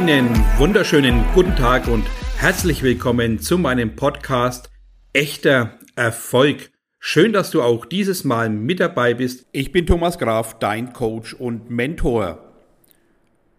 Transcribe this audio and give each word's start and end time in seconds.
Einen 0.00 0.34
wunderschönen 0.56 1.22
guten 1.34 1.54
Tag 1.56 1.86
und 1.86 2.06
herzlich 2.38 2.82
willkommen 2.82 3.38
zu 3.38 3.58
meinem 3.58 3.96
Podcast 3.96 4.70
Echter 5.12 5.78
Erfolg. 5.94 6.70
Schön, 6.98 7.34
dass 7.34 7.50
du 7.50 7.60
auch 7.60 7.84
dieses 7.84 8.24
Mal 8.24 8.48
mit 8.48 8.80
dabei 8.80 9.12
bist. 9.12 9.44
Ich 9.52 9.72
bin 9.72 9.84
Thomas 9.84 10.18
Graf, 10.18 10.58
dein 10.58 10.94
Coach 10.94 11.34
und 11.34 11.68
Mentor. 11.68 12.38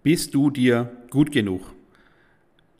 Bist 0.01 0.33
du 0.33 0.49
dir 0.49 0.89
gut 1.11 1.31
genug? 1.31 1.75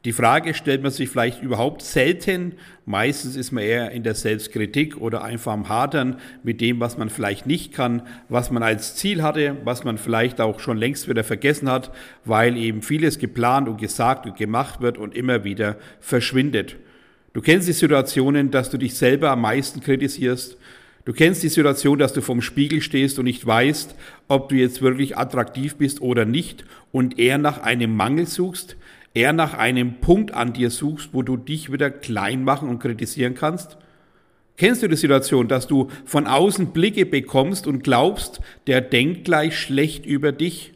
Die 0.04 0.14
Frage 0.14 0.56
stellt 0.56 0.82
man 0.82 0.92
sich 0.92 1.10
vielleicht 1.10 1.44
überhaupt 1.44 1.84
selten. 1.84 2.54
Meistens 2.88 3.36
ist 3.36 3.52
man 3.52 3.64
eher 3.64 3.92
in 3.92 4.02
der 4.02 4.16
Selbstkritik 4.16 4.98
oder 4.98 5.24
einfach 5.24 5.54
am 5.54 5.70
Hadern 5.70 6.16
mit 6.42 6.60
dem, 6.60 6.80
was 6.80 6.98
man 6.98 7.12
vielleicht 7.12 7.46
nicht 7.46 7.72
kann, 7.72 8.02
was 8.28 8.50
man 8.50 8.64
als 8.64 8.96
Ziel 8.96 9.22
hatte, 9.22 9.58
was 9.64 9.84
man 9.84 10.00
vielleicht 10.00 10.42
auch 10.42 10.60
schon 10.60 10.78
längst 10.78 11.08
wieder 11.08 11.24
vergessen 11.24 11.70
hat, 11.70 11.92
weil 12.26 12.58
eben 12.58 12.82
vieles 12.82 13.20
geplant 13.20 13.70
und 13.70 13.80
gesagt 13.80 14.26
und 14.26 14.38
gemacht 14.38 14.82
wird 14.82 14.98
und 14.98 15.16
immer 15.16 15.44
wieder 15.44 15.78
verschwindet. 16.00 16.78
Du 17.34 17.42
kennst 17.42 17.68
die 17.68 17.74
Situationen, 17.74 18.50
dass 18.50 18.72
du 18.72 18.78
dich 18.78 18.96
selber 18.96 19.30
am 19.30 19.42
meisten 19.42 19.82
kritisierst. 19.82 20.58
Du 21.06 21.14
kennst 21.14 21.44
die 21.44 21.50
Situation, 21.50 22.00
dass 22.00 22.14
du 22.14 22.22
vorm 22.22 22.42
Spiegel 22.42 22.82
stehst 22.82 23.20
und 23.20 23.26
nicht 23.26 23.46
weißt, 23.46 23.94
ob 24.28 24.50
du 24.50 24.56
jetzt 24.56 24.82
wirklich 24.82 25.16
attraktiv 25.16 25.76
bist 25.76 26.02
oder 26.02 26.26
nicht 26.26 26.66
und 26.92 27.20
eher 27.20 27.38
nach 27.38 27.62
einem 27.62 27.96
Mangel 27.96 28.26
suchst 28.26 28.78
eher 29.14 29.34
nach 29.34 29.54
einem 29.54 30.00
Punkt 30.00 30.34
an 30.34 30.54
dir 30.54 30.70
suchst, 30.70 31.14
wo 31.14 31.22
du 31.22 31.38
dich 31.38 31.72
wieder 31.72 31.90
klein 31.90 32.44
machen 32.44 32.70
und 32.70 32.80
kritisieren 32.80 33.36
kannst? 33.36 33.78
Kennst 34.58 34.84
du 34.84 34.88
die 34.88 34.96
Situation, 34.96 35.48
dass 35.48 35.68
du 35.68 35.90
von 36.06 36.28
außen 36.28 36.68
Blicke 36.68 37.06
bekommst 37.06 37.68
und 37.68 37.84
glaubst, 37.84 38.42
der 38.68 38.82
denkt 38.82 39.26
gleich 39.26 39.58
schlecht 39.58 40.06
über 40.06 40.32
dich? 40.32 40.74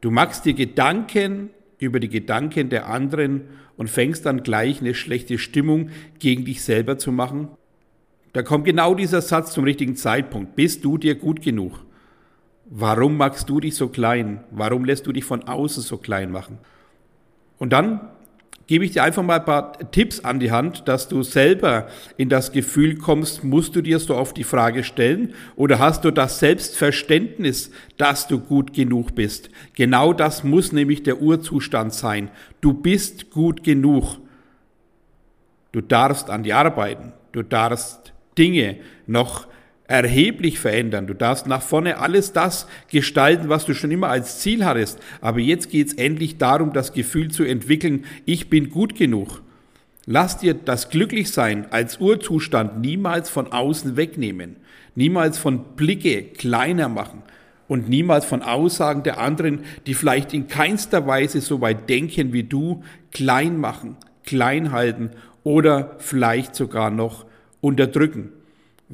Du 0.00 0.10
machst 0.10 0.44
dir 0.44 0.54
Gedanken 0.54 1.50
über 1.78 2.00
die 2.00 2.08
Gedanken 2.08 2.70
der 2.70 2.88
anderen 2.88 3.42
und 3.76 3.90
fängst 3.90 4.26
dann 4.26 4.42
gleich 4.42 4.80
eine 4.80 4.94
schlechte 4.94 5.38
Stimmung 5.38 5.90
gegen 6.18 6.44
dich 6.44 6.62
selber 6.62 6.98
zu 6.98 7.12
machen? 7.12 7.48
Da 8.32 8.42
kommt 8.42 8.64
genau 8.64 8.94
dieser 8.94 9.22
Satz 9.22 9.52
zum 9.52 9.64
richtigen 9.64 9.94
Zeitpunkt. 9.94 10.56
Bist 10.56 10.84
du 10.84 10.98
dir 10.98 11.14
gut 11.14 11.40
genug? 11.40 11.84
Warum 12.66 13.16
machst 13.16 13.48
du 13.48 13.60
dich 13.60 13.76
so 13.76 13.88
klein? 13.88 14.42
Warum 14.50 14.84
lässt 14.84 15.06
du 15.06 15.12
dich 15.12 15.24
von 15.24 15.44
außen 15.44 15.82
so 15.82 15.98
klein 15.98 16.32
machen? 16.32 16.58
Und 17.58 17.72
dann 17.72 18.00
gebe 18.66 18.84
ich 18.84 18.92
dir 18.92 19.02
einfach 19.02 19.22
mal 19.22 19.38
ein 19.38 19.44
paar 19.44 19.90
Tipps 19.90 20.20
an 20.20 20.40
die 20.40 20.50
Hand, 20.50 20.88
dass 20.88 21.08
du 21.08 21.22
selber 21.22 21.88
in 22.16 22.28
das 22.28 22.52
Gefühl 22.52 22.96
kommst, 22.96 23.44
musst 23.44 23.76
du 23.76 23.82
dir 23.82 23.98
so 23.98 24.16
oft 24.16 24.36
die 24.36 24.44
Frage 24.44 24.84
stellen 24.84 25.34
oder 25.56 25.78
hast 25.78 26.04
du 26.04 26.10
das 26.10 26.38
Selbstverständnis, 26.38 27.70
dass 27.96 28.26
du 28.26 28.40
gut 28.40 28.72
genug 28.72 29.14
bist? 29.14 29.50
Genau 29.74 30.12
das 30.12 30.44
muss 30.44 30.72
nämlich 30.72 31.02
der 31.02 31.20
Urzustand 31.20 31.92
sein. 31.92 32.30
Du 32.60 32.72
bist 32.72 33.30
gut 33.30 33.62
genug. 33.64 34.18
Du 35.72 35.80
darfst 35.80 36.30
an 36.30 36.42
die 36.42 36.52
arbeiten. 36.52 37.12
Du 37.32 37.42
darfst 37.42 38.12
Dinge 38.38 38.76
noch 39.06 39.46
erheblich 39.86 40.58
verändern. 40.58 41.06
Du 41.06 41.14
darfst 41.14 41.46
nach 41.46 41.62
vorne 41.62 41.98
alles 41.98 42.32
das 42.32 42.66
gestalten, 42.90 43.48
was 43.48 43.66
du 43.66 43.74
schon 43.74 43.90
immer 43.90 44.08
als 44.08 44.40
Ziel 44.40 44.64
hattest. 44.64 44.98
Aber 45.20 45.40
jetzt 45.40 45.70
geht 45.70 45.88
es 45.88 45.92
endlich 45.94 46.38
darum, 46.38 46.72
das 46.72 46.92
Gefühl 46.92 47.30
zu 47.30 47.44
entwickeln, 47.44 48.04
ich 48.24 48.48
bin 48.48 48.70
gut 48.70 48.94
genug. 48.94 49.42
Lass 50.06 50.38
dir 50.38 50.54
das 50.54 50.90
Glücklichsein 50.90 51.66
als 51.70 51.98
Urzustand 51.98 52.80
niemals 52.80 53.30
von 53.30 53.52
außen 53.52 53.96
wegnehmen, 53.96 54.56
niemals 54.94 55.38
von 55.38 55.76
Blicke 55.76 56.22
kleiner 56.24 56.88
machen 56.88 57.22
und 57.68 57.88
niemals 57.88 58.26
von 58.26 58.42
Aussagen 58.42 59.02
der 59.02 59.18
anderen, 59.18 59.60
die 59.86 59.94
vielleicht 59.94 60.34
in 60.34 60.48
keinster 60.48 61.06
Weise 61.06 61.40
so 61.40 61.62
weit 61.62 61.88
denken 61.88 62.34
wie 62.34 62.42
du, 62.42 62.82
klein 63.12 63.58
machen, 63.58 63.96
klein 64.24 64.72
halten 64.72 65.10
oder 65.42 65.96
vielleicht 65.98 66.54
sogar 66.54 66.90
noch 66.90 67.24
unterdrücken. 67.62 68.30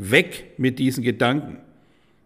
Weg 0.01 0.59
mit 0.59 0.79
diesen 0.79 1.05
Gedanken. 1.05 1.59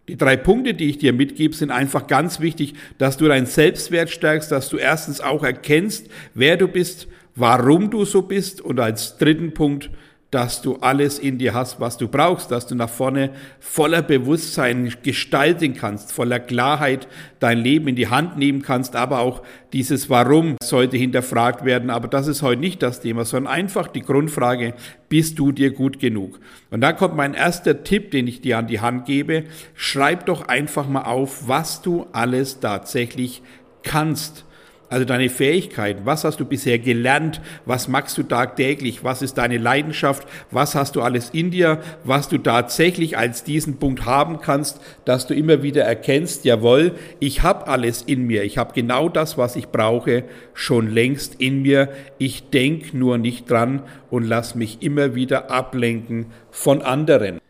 Die 0.06 0.16
drei 0.16 0.36
Punkte, 0.36 0.74
die 0.74 0.90
ich 0.90 0.98
dir 0.98 1.12
mitgebe, 1.12 1.54
sind 1.54 1.70
einfach 1.70 2.06
ganz 2.06 2.40
wichtig, 2.40 2.74
dass 2.98 3.16
du 3.16 3.26
deinen 3.26 3.46
Selbstwert 3.46 4.10
stärkst, 4.10 4.52
dass 4.52 4.68
du 4.68 4.76
erstens 4.76 5.20
auch 5.20 5.42
erkennst, 5.42 6.08
wer 6.34 6.56
du 6.56 6.68
bist, 6.68 7.08
warum 7.34 7.90
du 7.90 8.04
so 8.04 8.22
bist 8.22 8.60
und 8.60 8.78
als 8.80 9.16
dritten 9.16 9.54
Punkt, 9.54 9.90
dass 10.34 10.62
du 10.62 10.78
alles 10.80 11.20
in 11.20 11.38
dir 11.38 11.54
hast, 11.54 11.78
was 11.78 11.96
du 11.96 12.08
brauchst, 12.08 12.50
dass 12.50 12.66
du 12.66 12.74
nach 12.74 12.88
vorne 12.88 13.30
voller 13.60 14.02
Bewusstsein 14.02 14.92
gestalten 15.04 15.74
kannst, 15.74 16.12
voller 16.12 16.40
Klarheit 16.40 17.06
dein 17.38 17.58
Leben 17.58 17.86
in 17.86 17.94
die 17.94 18.08
Hand 18.08 18.36
nehmen 18.36 18.60
kannst, 18.60 18.96
aber 18.96 19.20
auch 19.20 19.42
dieses 19.72 20.10
Warum 20.10 20.56
sollte 20.60 20.96
hinterfragt 20.96 21.64
werden. 21.64 21.88
Aber 21.88 22.08
das 22.08 22.26
ist 22.26 22.42
heute 22.42 22.60
nicht 22.60 22.82
das 22.82 23.00
Thema, 23.00 23.24
sondern 23.24 23.52
einfach 23.52 23.86
die 23.86 24.02
Grundfrage, 24.02 24.74
bist 25.08 25.38
du 25.38 25.52
dir 25.52 25.70
gut 25.70 26.00
genug? 26.00 26.40
Und 26.72 26.80
da 26.80 26.92
kommt 26.92 27.14
mein 27.14 27.34
erster 27.34 27.84
Tipp, 27.84 28.10
den 28.10 28.26
ich 28.26 28.40
dir 28.40 28.58
an 28.58 28.66
die 28.66 28.80
Hand 28.80 29.06
gebe. 29.06 29.44
Schreib 29.74 30.26
doch 30.26 30.48
einfach 30.48 30.88
mal 30.88 31.02
auf, 31.02 31.46
was 31.46 31.80
du 31.80 32.06
alles 32.10 32.58
tatsächlich 32.58 33.40
kannst. 33.84 34.44
Also 34.90 35.06
deine 35.06 35.30
Fähigkeiten, 35.30 36.02
was 36.04 36.24
hast 36.24 36.40
du 36.40 36.44
bisher 36.44 36.78
gelernt, 36.78 37.40
was 37.64 37.88
machst 37.88 38.18
du 38.18 38.22
tagtäglich, 38.22 39.02
was 39.02 39.22
ist 39.22 39.38
deine 39.38 39.58
Leidenschaft, 39.58 40.28
was 40.50 40.74
hast 40.74 40.94
du 40.94 41.02
alles 41.02 41.30
in 41.30 41.50
dir, 41.50 41.80
was 42.04 42.28
du 42.28 42.38
tatsächlich 42.38 43.16
als 43.16 43.44
diesen 43.44 43.78
Punkt 43.78 44.04
haben 44.04 44.40
kannst, 44.40 44.80
dass 45.04 45.26
du 45.26 45.34
immer 45.34 45.62
wieder 45.62 45.84
erkennst, 45.84 46.44
jawohl, 46.44 46.92
ich 47.18 47.42
habe 47.42 47.66
alles 47.66 48.02
in 48.02 48.26
mir, 48.26 48.44
ich 48.44 48.58
habe 48.58 48.74
genau 48.74 49.08
das, 49.08 49.38
was 49.38 49.56
ich 49.56 49.68
brauche, 49.68 50.24
schon 50.52 50.90
längst 50.90 51.40
in 51.40 51.62
mir, 51.62 51.88
ich 52.18 52.50
denke 52.50 52.96
nur 52.96 53.16
nicht 53.16 53.50
dran 53.50 53.82
und 54.10 54.24
lass 54.24 54.54
mich 54.54 54.82
immer 54.82 55.14
wieder 55.14 55.50
ablenken 55.50 56.26
von 56.50 56.82
anderen. 56.82 57.40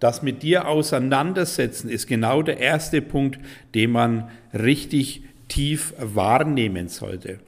Das 0.00 0.22
mit 0.22 0.42
dir 0.42 0.66
auseinandersetzen 0.66 1.90
ist 1.90 2.06
genau 2.06 2.40
der 2.40 2.58
erste 2.58 3.02
Punkt, 3.02 3.38
den 3.74 3.90
man 3.90 4.30
richtig 4.54 5.22
tief 5.50 5.92
wahrnehmen 5.98 6.88
sollte. 6.88 7.40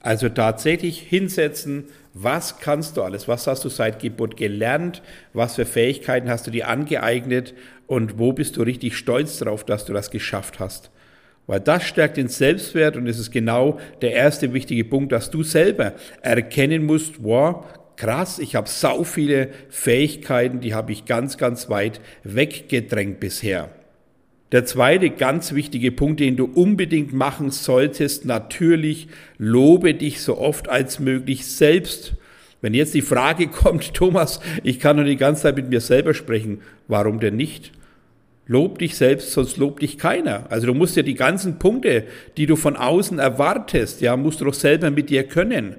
Also 0.00 0.28
tatsächlich 0.28 1.00
hinsetzen, 1.00 1.86
was 2.12 2.58
kannst 2.58 2.98
du 2.98 3.02
alles, 3.02 3.26
was 3.26 3.46
hast 3.46 3.64
du 3.64 3.70
seit 3.70 4.00
Geburt 4.00 4.36
gelernt, 4.36 5.00
was 5.32 5.54
für 5.54 5.64
Fähigkeiten 5.64 6.28
hast 6.28 6.46
du 6.46 6.50
dir 6.50 6.68
angeeignet 6.68 7.54
und 7.86 8.18
wo 8.18 8.34
bist 8.34 8.58
du 8.58 8.62
richtig 8.62 8.98
stolz 8.98 9.38
darauf, 9.38 9.64
dass 9.64 9.86
du 9.86 9.94
das 9.94 10.10
geschafft 10.10 10.60
hast. 10.60 10.90
Weil 11.46 11.60
das 11.60 11.84
stärkt 11.84 12.18
den 12.18 12.28
Selbstwert 12.28 12.96
und 12.96 13.06
es 13.06 13.18
ist 13.18 13.30
genau 13.30 13.78
der 14.02 14.12
erste 14.12 14.52
wichtige 14.52 14.84
Punkt, 14.84 15.10
dass 15.12 15.30
du 15.30 15.42
selber 15.42 15.94
erkennen 16.20 16.84
musst, 16.84 17.22
wow, 17.22 17.64
krass, 17.96 18.38
ich 18.38 18.56
habe 18.56 18.68
sau 18.68 19.04
viele 19.04 19.48
Fähigkeiten, 19.70 20.60
die 20.60 20.74
habe 20.74 20.92
ich 20.92 21.06
ganz, 21.06 21.38
ganz 21.38 21.70
weit 21.70 22.00
weggedrängt 22.24 23.20
bisher. 23.20 23.70
Der 24.54 24.64
zweite 24.64 25.10
ganz 25.10 25.52
wichtige 25.52 25.90
Punkt, 25.90 26.20
den 26.20 26.36
du 26.36 26.44
unbedingt 26.44 27.12
machen 27.12 27.50
solltest, 27.50 28.24
natürlich 28.24 29.08
lobe 29.36 29.94
dich 29.94 30.20
so 30.20 30.38
oft 30.38 30.68
als 30.68 31.00
möglich 31.00 31.44
selbst. 31.44 32.14
Wenn 32.60 32.72
jetzt 32.72 32.94
die 32.94 33.02
Frage 33.02 33.48
kommt, 33.48 33.94
Thomas, 33.94 34.38
ich 34.62 34.78
kann 34.78 34.94
nur 34.94 35.06
die 35.06 35.16
ganze 35.16 35.42
Zeit 35.42 35.56
mit 35.56 35.70
mir 35.70 35.80
selber 35.80 36.14
sprechen, 36.14 36.60
warum 36.86 37.18
denn 37.18 37.34
nicht? 37.34 37.72
Lob 38.46 38.78
dich 38.78 38.94
selbst, 38.94 39.32
sonst 39.32 39.56
lobt 39.56 39.82
dich 39.82 39.98
keiner. 39.98 40.46
Also 40.50 40.68
du 40.68 40.74
musst 40.74 40.94
ja 40.94 41.02
die 41.02 41.14
ganzen 41.14 41.58
Punkte, 41.58 42.04
die 42.36 42.46
du 42.46 42.54
von 42.54 42.76
außen 42.76 43.18
erwartest, 43.18 44.02
ja, 44.02 44.16
musst 44.16 44.40
du 44.40 44.44
doch 44.44 44.54
selber 44.54 44.92
mit 44.92 45.10
dir 45.10 45.24
können. 45.24 45.74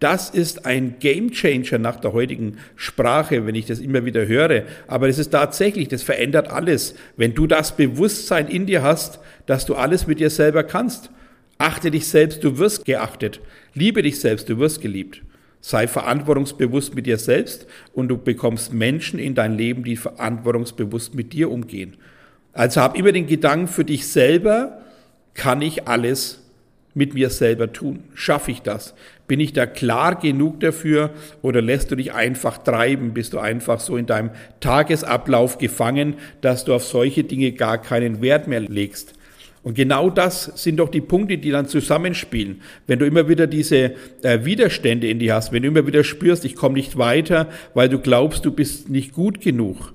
Das 0.00 0.30
ist 0.30 0.64
ein 0.64 0.94
Gamechanger 0.98 1.78
nach 1.78 2.00
der 2.00 2.14
heutigen 2.14 2.56
Sprache, 2.74 3.46
wenn 3.46 3.54
ich 3.54 3.66
das 3.66 3.80
immer 3.80 4.06
wieder 4.06 4.26
höre. 4.26 4.62
Aber 4.86 5.08
es 5.08 5.18
ist 5.18 5.30
tatsächlich, 5.30 5.88
das 5.88 6.02
verändert 6.02 6.48
alles. 6.50 6.94
Wenn 7.18 7.34
du 7.34 7.46
das 7.46 7.76
Bewusstsein 7.76 8.48
in 8.48 8.64
dir 8.64 8.82
hast, 8.82 9.20
dass 9.44 9.66
du 9.66 9.74
alles 9.74 10.06
mit 10.06 10.18
dir 10.18 10.30
selber 10.30 10.64
kannst. 10.64 11.10
Achte 11.58 11.90
dich 11.90 12.08
selbst, 12.08 12.42
du 12.42 12.56
wirst 12.56 12.86
geachtet. 12.86 13.40
Liebe 13.74 14.00
dich 14.00 14.18
selbst, 14.20 14.48
du 14.48 14.58
wirst 14.58 14.80
geliebt. 14.80 15.20
Sei 15.60 15.86
verantwortungsbewusst 15.86 16.94
mit 16.94 17.04
dir 17.04 17.18
selbst 17.18 17.66
und 17.92 18.08
du 18.08 18.16
bekommst 18.16 18.72
Menschen 18.72 19.18
in 19.18 19.34
dein 19.34 19.58
Leben, 19.58 19.84
die 19.84 19.96
verantwortungsbewusst 19.96 21.14
mit 21.14 21.34
dir 21.34 21.50
umgehen. 21.50 21.98
Also 22.54 22.80
hab 22.80 22.96
immer 22.96 23.12
den 23.12 23.26
Gedanken 23.26 23.68
für 23.68 23.84
dich 23.84 24.08
selber, 24.08 24.80
kann 25.34 25.60
ich 25.60 25.86
alles 25.86 26.40
mit 26.94 27.14
mir 27.14 27.30
selber 27.30 27.72
tun? 27.72 28.04
Schaffe 28.14 28.50
ich 28.50 28.62
das? 28.62 28.94
Bin 29.26 29.40
ich 29.40 29.52
da 29.52 29.66
klar 29.66 30.18
genug 30.18 30.60
dafür 30.60 31.10
oder 31.42 31.62
lässt 31.62 31.90
du 31.90 31.96
dich 31.96 32.12
einfach 32.12 32.58
treiben? 32.58 33.14
Bist 33.14 33.32
du 33.32 33.38
einfach 33.38 33.80
so 33.80 33.96
in 33.96 34.06
deinem 34.06 34.30
Tagesablauf 34.60 35.58
gefangen, 35.58 36.14
dass 36.40 36.64
du 36.64 36.74
auf 36.74 36.84
solche 36.84 37.24
Dinge 37.24 37.52
gar 37.52 37.78
keinen 37.78 38.22
Wert 38.22 38.48
mehr 38.48 38.60
legst? 38.60 39.14
Und 39.62 39.74
genau 39.74 40.08
das 40.08 40.50
sind 40.54 40.78
doch 40.78 40.88
die 40.88 41.02
Punkte, 41.02 41.36
die 41.36 41.50
dann 41.50 41.68
zusammenspielen. 41.68 42.62
Wenn 42.86 42.98
du 42.98 43.06
immer 43.06 43.28
wieder 43.28 43.46
diese 43.46 43.94
äh, 44.22 44.44
Widerstände 44.44 45.08
in 45.08 45.18
dir 45.18 45.34
hast, 45.34 45.52
wenn 45.52 45.62
du 45.62 45.68
immer 45.68 45.86
wieder 45.86 46.02
spürst, 46.02 46.46
ich 46.46 46.56
komme 46.56 46.74
nicht 46.74 46.96
weiter, 46.96 47.48
weil 47.74 47.90
du 47.90 47.98
glaubst, 47.98 48.44
du 48.46 48.52
bist 48.52 48.88
nicht 48.88 49.12
gut 49.12 49.40
genug. 49.40 49.92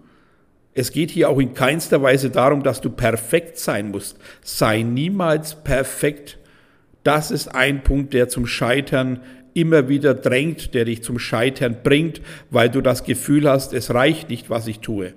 Es 0.75 0.91
geht 0.91 1.09
hier 1.09 1.29
auch 1.29 1.39
in 1.39 1.53
keinster 1.53 2.01
Weise 2.01 2.29
darum, 2.29 2.61
dass 2.61 2.81
du 2.81 2.89
perfekt 2.89 3.57
sein 3.57 3.89
musst. 3.89 4.17
Sei 4.43 4.83
niemals 4.83 5.55
perfekt. 5.63 6.37
Das 7.05 7.29
ist 7.29 7.49
ein 7.49 7.83
Punkt, 7.83 8.15
der 8.15 8.29
zum 8.29 8.47
Scheitern 8.47 9.19
immer 9.53 9.89
wieder 9.89 10.15
drängt, 10.15 10.73
der 10.73 10.85
dich 10.85 11.03
zum 11.03 11.19
Scheitern 11.19 11.77
bringt, 11.83 12.19
weil 12.49 12.67
du 12.67 12.81
das 12.81 13.03
Gefühl 13.03 13.47
hast, 13.47 13.73
es 13.73 13.93
reicht 13.93 14.31
nicht, 14.31 14.49
was 14.49 14.65
ich 14.65 14.79
tue. 14.79 15.13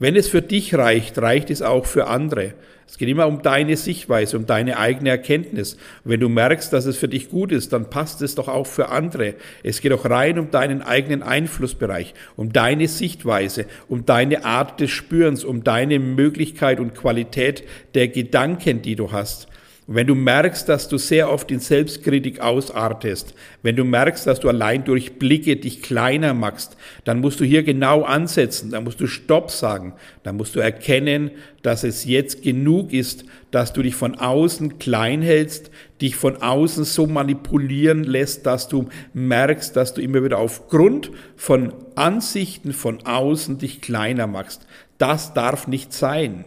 Wenn 0.00 0.16
es 0.16 0.26
für 0.26 0.42
dich 0.42 0.74
reicht, 0.74 1.16
reicht 1.18 1.50
es 1.50 1.62
auch 1.62 1.86
für 1.86 2.08
andere. 2.08 2.54
Es 2.88 2.98
geht 2.98 3.08
immer 3.08 3.28
um 3.28 3.42
deine 3.42 3.76
Sichtweise, 3.76 4.36
um 4.36 4.46
deine 4.46 4.76
eigene 4.76 5.10
Erkenntnis. 5.10 5.76
Wenn 6.02 6.18
du 6.18 6.28
merkst, 6.28 6.72
dass 6.72 6.86
es 6.86 6.96
für 6.96 7.08
dich 7.08 7.30
gut 7.30 7.52
ist, 7.52 7.72
dann 7.72 7.90
passt 7.90 8.20
es 8.20 8.34
doch 8.34 8.48
auch 8.48 8.66
für 8.66 8.88
andere. 8.88 9.34
Es 9.62 9.80
geht 9.80 9.92
auch 9.92 10.04
rein 10.04 10.36
um 10.36 10.50
deinen 10.50 10.82
eigenen 10.82 11.22
Einflussbereich, 11.22 12.12
um 12.34 12.52
deine 12.52 12.88
Sichtweise, 12.88 13.66
um 13.86 14.04
deine 14.04 14.44
Art 14.44 14.80
des 14.80 14.90
Spürens, 14.90 15.44
um 15.44 15.62
deine 15.62 16.00
Möglichkeit 16.00 16.80
und 16.80 16.96
Qualität 16.96 17.62
der 17.94 18.08
Gedanken, 18.08 18.82
die 18.82 18.96
du 18.96 19.12
hast. 19.12 19.46
Und 19.88 19.94
wenn 19.94 20.06
du 20.06 20.14
merkst, 20.14 20.68
dass 20.68 20.86
du 20.86 20.98
sehr 20.98 21.32
oft 21.32 21.50
in 21.50 21.60
Selbstkritik 21.60 22.40
ausartest, 22.40 23.32
wenn 23.62 23.74
du 23.74 23.84
merkst, 23.84 24.26
dass 24.26 24.38
du 24.38 24.50
allein 24.50 24.84
durch 24.84 25.18
Blicke 25.18 25.56
dich 25.56 25.80
kleiner 25.80 26.34
machst, 26.34 26.76
dann 27.04 27.20
musst 27.20 27.40
du 27.40 27.44
hier 27.46 27.62
genau 27.62 28.02
ansetzen, 28.02 28.70
dann 28.70 28.84
musst 28.84 29.00
du 29.00 29.06
Stopp 29.06 29.50
sagen, 29.50 29.94
dann 30.24 30.36
musst 30.36 30.54
du 30.54 30.60
erkennen, 30.60 31.30
dass 31.62 31.84
es 31.84 32.04
jetzt 32.04 32.42
genug 32.42 32.92
ist, 32.92 33.24
dass 33.50 33.72
du 33.72 33.80
dich 33.80 33.94
von 33.94 34.16
außen 34.16 34.78
klein 34.78 35.22
hältst, 35.22 35.70
dich 36.02 36.16
von 36.16 36.36
außen 36.36 36.84
so 36.84 37.06
manipulieren 37.06 38.04
lässt, 38.04 38.44
dass 38.44 38.68
du 38.68 38.90
merkst, 39.14 39.74
dass 39.74 39.94
du 39.94 40.02
immer 40.02 40.22
wieder 40.22 40.36
aufgrund 40.36 41.10
von 41.34 41.72
Ansichten 41.94 42.74
von 42.74 43.06
außen 43.06 43.56
dich 43.56 43.80
kleiner 43.80 44.26
machst. 44.26 44.66
Das 44.98 45.32
darf 45.32 45.66
nicht 45.66 45.94
sein. 45.94 46.44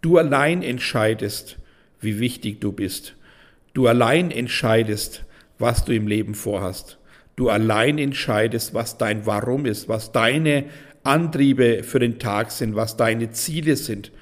Du 0.00 0.16
allein 0.16 0.62
entscheidest, 0.62 1.58
wie 2.02 2.20
wichtig 2.20 2.60
du 2.60 2.72
bist. 2.72 3.14
Du 3.74 3.86
allein 3.86 4.30
entscheidest, 4.30 5.24
was 5.58 5.84
du 5.84 5.94
im 5.94 6.06
Leben 6.06 6.34
vorhast. 6.34 6.98
Du 7.36 7.48
allein 7.48 7.98
entscheidest, 7.98 8.74
was 8.74 8.98
dein 8.98 9.24
Warum 9.26 9.64
ist, 9.64 9.88
was 9.88 10.12
deine 10.12 10.64
Antriebe 11.04 11.82
für 11.82 11.98
den 11.98 12.18
Tag 12.18 12.50
sind, 12.50 12.76
was 12.76 12.96
deine 12.96 13.30
Ziele 13.30 13.76
sind. 13.76 14.12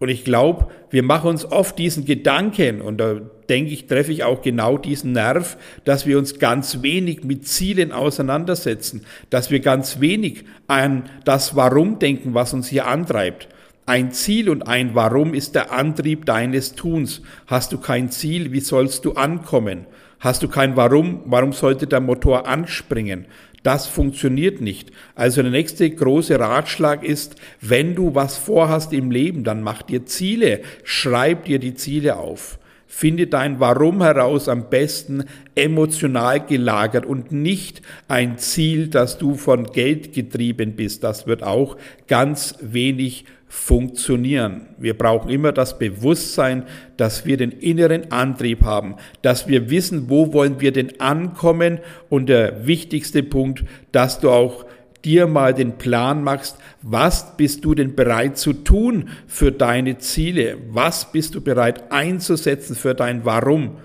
Und 0.00 0.08
ich 0.08 0.24
glaube, 0.24 0.68
wir 0.90 1.02
machen 1.02 1.30
uns 1.30 1.44
oft 1.44 1.78
diesen 1.78 2.04
Gedanken, 2.04 2.80
und 2.80 2.98
da 2.98 3.14
denke 3.48 3.70
ich, 3.70 3.86
treffe 3.86 4.12
ich 4.12 4.24
auch 4.24 4.42
genau 4.42 4.76
diesen 4.76 5.12
Nerv, 5.12 5.56
dass 5.84 6.04
wir 6.04 6.18
uns 6.18 6.38
ganz 6.38 6.82
wenig 6.82 7.22
mit 7.22 7.46
Zielen 7.46 7.92
auseinandersetzen, 7.92 9.06
dass 9.30 9.50
wir 9.50 9.60
ganz 9.60 10.00
wenig 10.00 10.44
an 10.66 11.04
das 11.24 11.54
Warum 11.54 12.00
denken, 12.00 12.34
was 12.34 12.52
uns 12.52 12.68
hier 12.68 12.86
antreibt. 12.86 13.48
Ein 13.86 14.12
Ziel 14.12 14.48
und 14.48 14.66
ein 14.66 14.94
Warum 14.94 15.34
ist 15.34 15.54
der 15.54 15.70
Antrieb 15.70 16.24
deines 16.24 16.74
Tuns. 16.74 17.20
Hast 17.46 17.70
du 17.70 17.76
kein 17.76 18.10
Ziel, 18.10 18.50
wie 18.50 18.60
sollst 18.60 19.04
du 19.04 19.12
ankommen? 19.12 19.86
Hast 20.20 20.42
du 20.42 20.48
kein 20.48 20.74
Warum, 20.74 21.20
warum 21.26 21.52
sollte 21.52 21.86
der 21.86 22.00
Motor 22.00 22.46
anspringen? 22.46 23.26
Das 23.62 23.86
funktioniert 23.86 24.62
nicht. 24.62 24.90
Also 25.14 25.42
der 25.42 25.50
nächste 25.50 25.90
große 25.90 26.40
Ratschlag 26.40 27.04
ist, 27.04 27.36
wenn 27.60 27.94
du 27.94 28.14
was 28.14 28.38
vorhast 28.38 28.94
im 28.94 29.10
Leben, 29.10 29.44
dann 29.44 29.62
mach 29.62 29.82
dir 29.82 30.06
Ziele, 30.06 30.62
schreib 30.82 31.44
dir 31.44 31.58
die 31.58 31.74
Ziele 31.74 32.16
auf. 32.16 32.58
Finde 32.96 33.26
dein 33.26 33.58
Warum 33.58 34.04
heraus 34.04 34.48
am 34.48 34.70
besten 34.70 35.24
emotional 35.56 36.46
gelagert 36.46 37.04
und 37.04 37.32
nicht 37.32 37.82
ein 38.06 38.38
Ziel, 38.38 38.86
dass 38.86 39.18
du 39.18 39.34
von 39.34 39.64
Geld 39.64 40.12
getrieben 40.12 40.76
bist. 40.76 41.02
Das 41.02 41.26
wird 41.26 41.42
auch 41.42 41.76
ganz 42.06 42.54
wenig 42.60 43.24
funktionieren. 43.48 44.68
Wir 44.78 44.96
brauchen 44.96 45.28
immer 45.28 45.50
das 45.50 45.76
Bewusstsein, 45.76 46.66
dass 46.96 47.26
wir 47.26 47.36
den 47.36 47.50
inneren 47.50 48.12
Antrieb 48.12 48.62
haben, 48.62 48.94
dass 49.22 49.48
wir 49.48 49.70
wissen, 49.70 50.08
wo 50.08 50.32
wollen 50.32 50.60
wir 50.60 50.70
denn 50.70 51.00
ankommen 51.00 51.80
und 52.08 52.28
der 52.28 52.64
wichtigste 52.68 53.24
Punkt, 53.24 53.64
dass 53.90 54.20
du 54.20 54.30
auch 54.30 54.66
dir 55.04 55.26
mal 55.26 55.54
den 55.54 55.78
Plan 55.78 56.22
machst, 56.22 56.56
was 56.82 57.36
bist 57.36 57.64
du 57.64 57.74
denn 57.74 57.94
bereit 57.94 58.38
zu 58.38 58.52
tun 58.52 59.10
für 59.26 59.52
deine 59.52 59.98
Ziele? 59.98 60.58
Was 60.70 61.12
bist 61.12 61.34
du 61.34 61.40
bereit 61.40 61.92
einzusetzen 61.92 62.74
für 62.74 62.94
dein 62.94 63.24
Warum? 63.24 63.78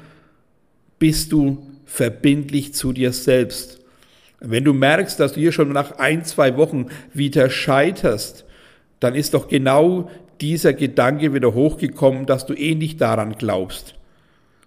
Bist 0.98 1.32
du 1.32 1.68
verbindlich 1.86 2.74
zu 2.74 2.94
dir 2.94 3.12
selbst? 3.12 3.80
Wenn 4.40 4.64
du 4.64 4.74
merkst, 4.74 5.20
dass 5.20 5.34
du 5.34 5.40
hier 5.42 5.52
schon 5.52 5.72
nach 5.72 5.98
ein, 5.98 6.24
zwei 6.24 6.56
Wochen 6.56 6.88
wieder 7.14 7.50
scheiterst, 7.50 8.46
dann 9.00 9.16
ist 9.16 9.34
doch 9.34 9.48
genau 9.48 10.10
dieser 10.42 10.74
Gedanke 10.74 11.34
wieder 11.34 11.54
hochgekommen, 11.54 12.26
dass 12.26 12.46
du 12.46 12.54
eh 12.54 12.76
nicht 12.76 13.02
daran 13.02 13.34
glaubst. 13.38 13.96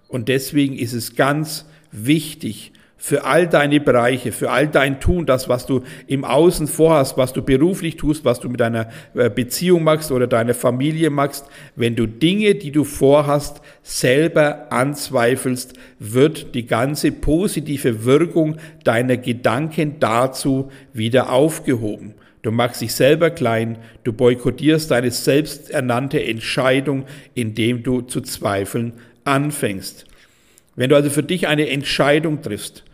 Und 0.09 0.29
deswegen 0.29 0.77
ist 0.77 0.93
es 0.93 1.17
ganz 1.17 1.65
wichtig, 1.91 2.72
für 3.05 3.25
all 3.25 3.49
deine 3.49 3.81
Bereiche, 3.81 4.31
für 4.31 4.53
all 4.53 4.69
dein 4.69 5.01
Tun, 5.01 5.27
das, 5.27 5.49
was 5.49 5.67
du 5.67 5.83
im 6.07 6.25
Außen 6.25 6.69
vorhast, 6.69 7.17
was 7.17 7.33
du 7.33 7.43
beruflich 7.43 7.97
tust, 7.97 8.25
was 8.25 8.39
du 8.39 8.49
mit 8.49 8.61
deiner 8.61 8.91
äh, 9.15 9.29
Beziehung 9.29 9.83
machst 9.83 10.13
oder 10.13 10.29
deiner 10.29 10.55
Familie 10.55 11.11
machst, 11.11 11.47
wenn 11.75 11.97
du 11.97 12.07
Dinge, 12.07 12.55
die 12.55 12.71
du 12.71 12.85
vorhast, 12.85 13.61
selber 13.83 14.71
anzweifelst, 14.71 15.73
wird 15.99 16.55
die 16.55 16.65
ganze 16.65 17.11
positive 17.11 18.05
Wirkung 18.05 18.59
deiner 18.85 19.17
Gedanken 19.17 19.97
dazu 19.99 20.71
wieder 20.93 21.33
aufgehoben. 21.33 22.15
Du 22.43 22.53
machst 22.53 22.83
dich 22.83 22.95
selber 22.95 23.31
klein, 23.31 23.79
du 24.05 24.13
boykottierst 24.13 24.93
deine 24.93 25.11
selbsternannte 25.11 26.25
Entscheidung, 26.25 27.07
indem 27.35 27.83
du 27.83 28.03
zu 28.03 28.21
zweifeln 28.21 28.93
anfängst. 29.25 30.07
Wenn 30.77 30.89
du 30.89 30.95
also 30.95 31.11
für 31.11 31.25
dich 31.25 31.49
eine 31.49 31.69
Entscheidung 31.69 32.43
triffst, 32.43 32.85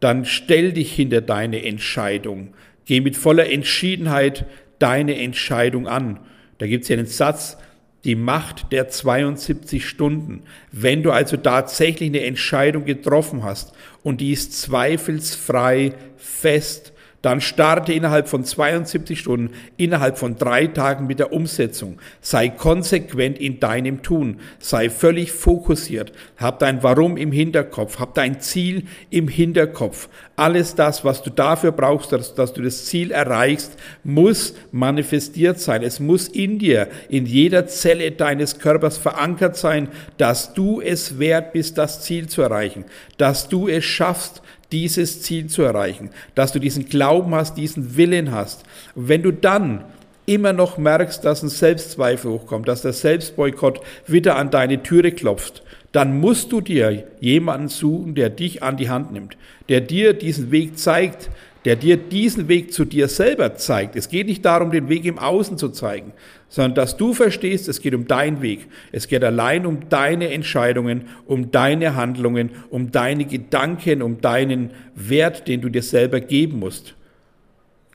dann 0.00 0.24
stell 0.24 0.72
dich 0.72 0.92
hinter 0.92 1.20
deine 1.20 1.64
Entscheidung. 1.64 2.54
Geh 2.84 3.00
mit 3.00 3.16
voller 3.16 3.50
Entschiedenheit 3.50 4.46
deine 4.78 5.18
Entscheidung 5.18 5.88
an. 5.88 6.20
Da 6.58 6.66
gibt 6.66 6.84
es 6.84 6.88
ja 6.88 6.96
einen 6.96 7.06
Satz, 7.06 7.56
die 8.04 8.14
Macht 8.14 8.72
der 8.72 8.88
72 8.88 9.86
Stunden. 9.86 10.42
Wenn 10.70 11.02
du 11.02 11.10
also 11.10 11.36
tatsächlich 11.36 12.08
eine 12.10 12.24
Entscheidung 12.24 12.84
getroffen 12.84 13.42
hast 13.42 13.72
und 14.02 14.20
die 14.20 14.32
ist 14.32 14.52
zweifelsfrei 14.60 15.92
fest, 16.16 16.92
dann 17.22 17.40
starte 17.40 17.92
innerhalb 17.92 18.28
von 18.28 18.44
72 18.44 19.18
Stunden, 19.18 19.50
innerhalb 19.76 20.18
von 20.18 20.36
drei 20.36 20.66
Tagen 20.66 21.06
mit 21.06 21.18
der 21.18 21.32
Umsetzung. 21.32 21.98
Sei 22.20 22.48
konsequent 22.48 23.38
in 23.38 23.58
deinem 23.58 24.02
Tun. 24.02 24.40
Sei 24.58 24.90
völlig 24.90 25.32
fokussiert. 25.32 26.12
Hab 26.36 26.58
dein 26.58 26.82
Warum 26.82 27.16
im 27.16 27.32
Hinterkopf. 27.32 27.98
Hab 27.98 28.14
dein 28.14 28.40
Ziel 28.40 28.84
im 29.10 29.28
Hinterkopf. 29.28 30.08
Alles 30.36 30.74
das, 30.74 31.04
was 31.04 31.22
du 31.22 31.30
dafür 31.30 31.72
brauchst, 31.72 32.12
dass, 32.12 32.34
dass 32.34 32.52
du 32.52 32.62
das 32.62 32.84
Ziel 32.84 33.10
erreichst, 33.10 33.72
muss 34.04 34.54
manifestiert 34.70 35.58
sein. 35.58 35.82
Es 35.82 35.98
muss 35.98 36.28
in 36.28 36.58
dir, 36.58 36.88
in 37.08 37.24
jeder 37.24 37.66
Zelle 37.66 38.12
deines 38.12 38.58
Körpers 38.58 38.98
verankert 38.98 39.56
sein, 39.56 39.88
dass 40.18 40.52
du 40.52 40.80
es 40.80 41.18
wert 41.18 41.54
bist, 41.54 41.78
das 41.78 42.02
Ziel 42.02 42.28
zu 42.28 42.42
erreichen. 42.42 42.84
Dass 43.16 43.48
du 43.48 43.66
es 43.66 43.84
schaffst, 43.84 44.42
dieses 44.72 45.22
Ziel 45.22 45.46
zu 45.46 45.62
erreichen, 45.62 46.10
dass 46.34 46.52
du 46.52 46.58
diesen 46.58 46.88
Glauben 46.88 47.34
hast, 47.34 47.56
diesen 47.56 47.96
Willen 47.96 48.32
hast. 48.32 48.64
Und 48.94 49.08
wenn 49.08 49.22
du 49.22 49.32
dann 49.32 49.84
immer 50.26 50.52
noch 50.52 50.76
merkst, 50.76 51.24
dass 51.24 51.42
ein 51.42 51.48
Selbstzweifel 51.48 52.32
hochkommt, 52.32 52.68
dass 52.68 52.82
der 52.82 52.92
Selbstboykott 52.92 53.80
wieder 54.06 54.36
an 54.36 54.50
deine 54.50 54.82
Türe 54.82 55.12
klopft, 55.12 55.62
dann 55.92 56.20
musst 56.20 56.52
du 56.52 56.60
dir 56.60 57.04
jemanden 57.20 57.68
suchen, 57.68 58.14
der 58.14 58.28
dich 58.28 58.62
an 58.62 58.76
die 58.76 58.90
Hand 58.90 59.12
nimmt, 59.12 59.36
der 59.68 59.80
dir 59.80 60.12
diesen 60.12 60.50
Weg 60.50 60.78
zeigt, 60.78 61.30
der 61.66 61.74
dir 61.74 61.96
diesen 61.96 62.46
Weg 62.46 62.72
zu 62.72 62.84
dir 62.84 63.08
selber 63.08 63.56
zeigt. 63.56 63.96
Es 63.96 64.08
geht 64.08 64.28
nicht 64.28 64.44
darum, 64.44 64.70
den 64.70 64.88
Weg 64.88 65.04
im 65.04 65.18
Außen 65.18 65.58
zu 65.58 65.70
zeigen, 65.70 66.12
sondern 66.48 66.76
dass 66.76 66.96
du 66.96 67.12
verstehst, 67.12 67.68
es 67.68 67.80
geht 67.80 67.92
um 67.92 68.06
deinen 68.06 68.40
Weg. 68.40 68.68
Es 68.92 69.08
geht 69.08 69.24
allein 69.24 69.66
um 69.66 69.88
deine 69.88 70.30
Entscheidungen, 70.30 71.08
um 71.26 71.50
deine 71.50 71.96
Handlungen, 71.96 72.50
um 72.70 72.92
deine 72.92 73.24
Gedanken, 73.24 74.00
um 74.00 74.20
deinen 74.20 74.70
Wert, 74.94 75.48
den 75.48 75.60
du 75.60 75.68
dir 75.68 75.82
selber 75.82 76.20
geben 76.20 76.60
musst. 76.60 76.94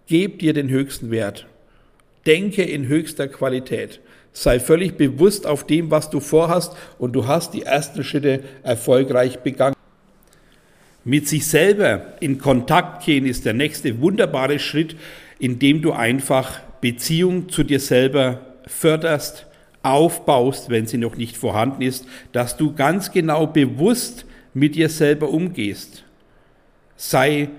Geb 0.06 0.40
dir 0.40 0.52
den 0.52 0.68
höchsten 0.68 1.10
Wert. 1.10 1.48
Denke 2.26 2.64
in 2.64 2.90
höchster 2.90 3.30
Qualität. 3.30 4.02
Sei 4.34 4.60
völlig 4.60 4.98
bewusst 4.98 5.48
auf 5.48 5.66
dem, 5.66 5.92
was 5.92 6.10
du 6.10 6.20
vorhast 6.20 6.76
und 7.00 7.14
du 7.14 7.26
hast 7.26 7.54
die 7.54 7.62
ersten 7.62 8.04
Schritte 8.04 8.42
erfolgreich 8.64 9.40
begangen. 9.40 9.76
Mit 11.04 11.28
sich 11.28 11.48
selber 11.48 12.14
in 12.20 12.38
Kontakt 12.38 13.06
gehen 13.06 13.26
ist 13.26 13.46
der 13.46 13.54
nächste 13.54 14.02
wunderbare 14.02 14.60
Schritt, 14.60 14.96
indem 15.40 15.82
du 15.82 15.94
einfach 15.94 16.60
Beziehung 16.80 17.50
zu 17.50 17.64
dir 17.64 17.80
selber 17.80 18.42
förderst, 18.68 19.48
aufbaust, 19.84 20.70
wenn 20.70 20.86
sie 20.86 20.98
noch 20.98 21.16
nicht 21.16 21.38
vorhanden 21.38 21.82
ist, 21.82 22.06
dass 22.34 22.56
du 22.56 22.74
ganz 22.74 23.12
genau 23.12 23.48
bewusst 23.48 24.26
mit 24.54 24.76
dir 24.76 24.90
selber 24.90 25.30
umgehst. 25.30 26.04
Sei 26.96 27.50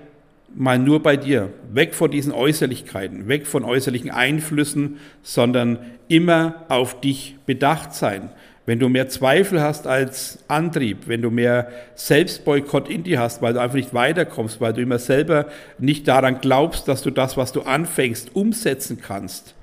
mal 0.55 0.79
nur 0.79 1.03
bei 1.03 1.17
dir, 1.17 1.49
weg 1.71 1.95
von 1.95 2.11
diesen 2.11 2.31
Äußerlichkeiten, 2.31 3.27
weg 3.27 3.47
von 3.47 3.65
äußerlichen 3.65 4.11
Einflüssen, 4.11 4.99
sondern 5.21 5.79
immer 6.07 6.63
auf 6.69 7.01
dich 7.01 7.35
bedacht 7.45 7.93
sein. 7.93 8.29
Wenn 8.65 8.79
du 8.79 8.87
mehr 8.87 9.09
Zweifel 9.09 9.61
hast 9.61 9.87
als 9.87 10.39
Antrieb, 10.47 11.07
wenn 11.07 11.21
du 11.21 11.29
mehr 11.29 11.67
Selbstboykott 11.95 12.89
in 12.89 13.03
dir 13.03 13.19
hast, 13.19 13.41
weil 13.41 13.53
du 13.53 13.59
einfach 13.59 13.75
nicht 13.75 13.93
weiterkommst, 13.93 14.61
weil 14.61 14.73
du 14.73 14.81
immer 14.81 14.99
selber 14.99 15.47
nicht 15.79 16.07
daran 16.07 16.39
glaubst, 16.39 16.87
dass 16.87 17.01
du 17.01 17.11
das, 17.11 17.35
was 17.35 17.51
du 17.51 17.63
anfängst, 17.63 18.35
umsetzen 18.35 18.99
kannst, 19.01 19.55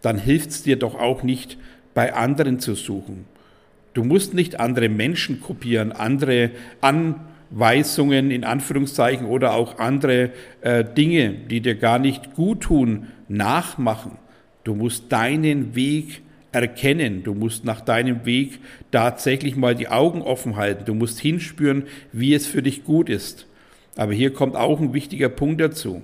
dann 0.00 0.18
hilft 0.18 0.50
es 0.50 0.62
dir 0.62 0.78
doch 0.78 0.94
auch 0.94 1.22
nicht, 1.22 1.58
bei 1.94 2.14
anderen 2.14 2.60
zu 2.60 2.74
suchen. 2.74 3.24
Du 3.94 4.04
musst 4.04 4.34
nicht 4.34 4.60
andere 4.60 4.90
Menschen 4.90 5.40
kopieren, 5.40 5.90
andere 5.90 6.50
Anweisungen 6.82 8.30
in 8.30 8.44
Anführungszeichen 8.44 9.26
oder 9.26 9.54
auch 9.54 9.78
andere 9.78 10.30
äh, 10.60 10.84
Dinge, 10.84 11.32
die 11.32 11.62
dir 11.62 11.74
gar 11.74 11.98
nicht 11.98 12.34
gut 12.34 12.60
tun, 12.60 13.06
nachmachen. 13.28 14.18
Du 14.62 14.74
musst 14.74 15.10
deinen 15.10 15.74
Weg 15.74 16.20
erkennen. 16.56 17.22
Du 17.22 17.34
musst 17.34 17.64
nach 17.64 17.80
deinem 17.80 18.24
Weg 18.24 18.58
tatsächlich 18.90 19.56
mal 19.56 19.74
die 19.74 19.88
Augen 19.88 20.22
offen 20.22 20.56
halten. 20.56 20.84
Du 20.84 20.94
musst 20.94 21.20
hinspüren, 21.20 21.84
wie 22.12 22.34
es 22.34 22.46
für 22.46 22.62
dich 22.62 22.84
gut 22.84 23.08
ist. 23.08 23.46
Aber 23.96 24.12
hier 24.12 24.32
kommt 24.32 24.56
auch 24.56 24.80
ein 24.80 24.92
wichtiger 24.92 25.28
Punkt 25.28 25.60
dazu. 25.60 26.02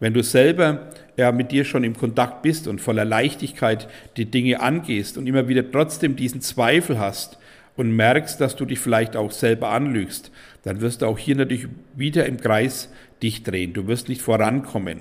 Wenn 0.00 0.14
du 0.14 0.22
selber 0.22 0.92
ja 1.16 1.32
mit 1.32 1.50
dir 1.50 1.64
schon 1.64 1.82
im 1.82 1.96
Kontakt 1.96 2.42
bist 2.42 2.68
und 2.68 2.80
voller 2.80 3.04
Leichtigkeit 3.04 3.88
die 4.16 4.26
Dinge 4.26 4.60
angehst 4.60 5.18
und 5.18 5.26
immer 5.26 5.48
wieder 5.48 5.68
trotzdem 5.68 6.14
diesen 6.14 6.40
Zweifel 6.40 6.98
hast 6.98 7.38
und 7.76 7.94
merkst, 7.94 8.40
dass 8.40 8.54
du 8.54 8.64
dich 8.64 8.78
vielleicht 8.78 9.16
auch 9.16 9.32
selber 9.32 9.70
anlügst, 9.70 10.30
dann 10.62 10.80
wirst 10.80 11.02
du 11.02 11.06
auch 11.06 11.18
hier 11.18 11.34
natürlich 11.34 11.66
wieder 11.96 12.26
im 12.26 12.36
Kreis 12.36 12.90
dich 13.22 13.42
drehen. 13.42 13.72
Du 13.72 13.88
wirst 13.88 14.08
nicht 14.08 14.22
vorankommen. 14.22 15.00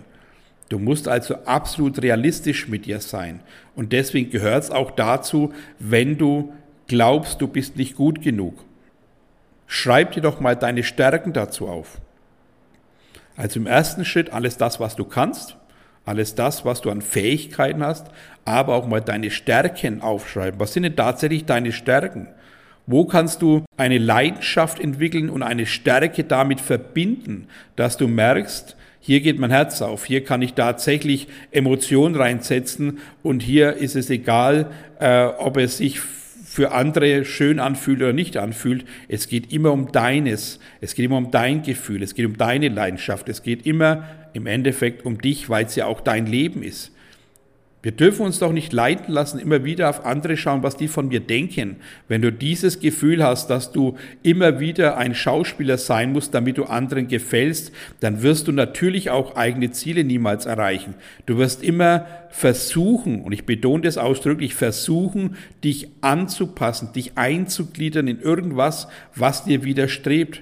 Du 0.69 0.79
musst 0.79 1.07
also 1.07 1.35
absolut 1.45 2.01
realistisch 2.01 2.67
mit 2.67 2.85
dir 2.85 2.99
sein. 2.99 3.39
Und 3.75 3.93
deswegen 3.93 4.29
gehört 4.29 4.63
es 4.63 4.71
auch 4.71 4.91
dazu, 4.91 5.53
wenn 5.79 6.17
du 6.17 6.53
glaubst, 6.87 7.41
du 7.41 7.47
bist 7.47 7.77
nicht 7.77 7.95
gut 7.95 8.21
genug. 8.21 8.63
Schreib 9.65 10.13
dir 10.13 10.21
doch 10.21 10.39
mal 10.39 10.55
deine 10.55 10.83
Stärken 10.83 11.33
dazu 11.33 11.67
auf. 11.67 11.99
Also 13.35 13.59
im 13.59 13.67
ersten 13.67 14.03
Schritt 14.03 14.31
alles 14.31 14.57
das, 14.57 14.79
was 14.79 14.95
du 14.95 15.05
kannst, 15.05 15.57
alles 16.05 16.35
das, 16.35 16.65
was 16.65 16.81
du 16.81 16.89
an 16.89 17.01
Fähigkeiten 17.01 17.83
hast, 17.83 18.07
aber 18.45 18.75
auch 18.75 18.87
mal 18.87 19.01
deine 19.01 19.29
Stärken 19.29 20.01
aufschreiben. 20.01 20.59
Was 20.59 20.73
sind 20.73 20.83
denn 20.83 20.95
tatsächlich 20.95 21.45
deine 21.45 21.71
Stärken? 21.71 22.27
Wo 22.87 23.03
kannst 23.05 23.41
du 23.41 23.65
eine 23.75 23.97
Leidenschaft 23.97 24.79
entwickeln 24.79 25.29
und 25.29 25.43
eine 25.43 25.65
Stärke 25.65 26.23
damit 26.23 26.61
verbinden, 26.61 27.49
dass 27.75 27.97
du 27.97 28.07
merkst, 28.07 28.76
hier 29.07 29.21
geht 29.21 29.39
mein 29.39 29.51
Herz 29.51 29.81
auf, 29.81 30.03
hier 30.03 30.21
kann 30.25 30.41
ich 30.41 30.53
tatsächlich 30.53 31.29
Emotionen 31.51 32.13
reinsetzen 32.13 32.99
und 33.23 33.41
hier 33.41 33.77
ist 33.77 33.95
es 33.95 34.09
egal, 34.09 34.69
äh, 34.99 35.23
ob 35.23 35.55
es 35.55 35.77
sich 35.77 36.01
für 36.01 36.73
andere 36.73 37.23
schön 37.23 37.61
anfühlt 37.61 38.01
oder 38.01 38.11
nicht 38.11 38.35
anfühlt. 38.35 38.83
Es 39.07 39.29
geht 39.29 39.53
immer 39.53 39.71
um 39.71 39.93
deines, 39.93 40.59
es 40.81 40.93
geht 40.93 41.05
immer 41.05 41.15
um 41.15 41.31
dein 41.31 41.63
Gefühl, 41.63 42.03
es 42.03 42.15
geht 42.15 42.25
um 42.25 42.35
deine 42.35 42.67
Leidenschaft, 42.67 43.29
es 43.29 43.43
geht 43.43 43.65
immer 43.65 44.03
im 44.33 44.45
Endeffekt 44.45 45.05
um 45.05 45.21
dich, 45.21 45.49
weil 45.49 45.67
es 45.67 45.77
ja 45.77 45.85
auch 45.85 46.01
dein 46.01 46.25
Leben 46.25 46.61
ist. 46.61 46.91
Wir 47.87 47.93
dürfen 47.93 48.25
uns 48.25 48.39
doch 48.39 48.51
nicht 48.51 48.73
leiten 48.73 49.13
lassen, 49.13 49.39
immer 49.39 49.63
wieder 49.63 49.89
auf 49.89 50.05
andere 50.05 50.35
schauen, 50.35 50.61
was 50.61 50.75
die 50.75 50.89
von 50.89 51.07
mir 51.07 51.21
denken. 51.21 51.77
Wenn 52.09 52.21
du 52.21 52.33
dieses 52.33 52.81
Gefühl 52.81 53.23
hast, 53.23 53.49
dass 53.49 53.71
du 53.71 53.95
immer 54.23 54.59
wieder 54.59 54.97
ein 54.97 55.15
Schauspieler 55.15 55.77
sein 55.77 56.11
musst, 56.11 56.33
damit 56.33 56.57
du 56.57 56.65
anderen 56.65 57.07
gefällst, 57.07 57.71
dann 58.01 58.23
wirst 58.23 58.49
du 58.49 58.51
natürlich 58.51 59.09
auch 59.09 59.37
eigene 59.37 59.71
Ziele 59.71 60.03
niemals 60.03 60.45
erreichen. 60.45 60.95
Du 61.27 61.37
wirst 61.37 61.63
immer 61.63 62.05
versuchen, 62.29 63.21
und 63.21 63.31
ich 63.31 63.45
betone 63.45 63.83
das 63.83 63.97
ausdrücklich, 63.97 64.53
versuchen, 64.53 65.37
dich 65.63 65.87
anzupassen, 66.01 66.91
dich 66.91 67.13
einzugliedern 67.17 68.09
in 68.09 68.19
irgendwas, 68.19 68.89
was 69.15 69.45
dir 69.45 69.63
widerstrebt. 69.63 70.41